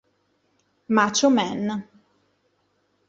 Macho 0.95 1.29
Man 1.29 1.61